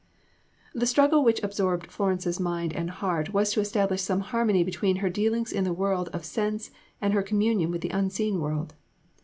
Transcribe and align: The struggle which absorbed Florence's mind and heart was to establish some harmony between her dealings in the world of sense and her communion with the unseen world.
The 0.73 0.87
struggle 0.87 1.23
which 1.23 1.43
absorbed 1.43 1.91
Florence's 1.91 2.39
mind 2.39 2.73
and 2.73 2.89
heart 2.89 3.33
was 3.35 3.51
to 3.53 3.59
establish 3.59 4.01
some 4.01 4.21
harmony 4.21 4.63
between 4.63 4.95
her 4.95 5.11
dealings 5.11 5.53
in 5.53 5.63
the 5.63 5.73
world 5.73 6.09
of 6.11 6.25
sense 6.25 6.71
and 6.99 7.13
her 7.13 7.21
communion 7.21 7.69
with 7.69 7.81
the 7.81 7.91
unseen 7.91 8.39
world. 8.39 8.73